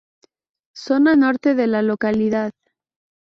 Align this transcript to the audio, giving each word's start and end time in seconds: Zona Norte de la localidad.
Zona 0.75 1.15
Norte 1.15 1.53
de 1.53 1.67
la 1.67 1.83
localidad. 1.83 2.49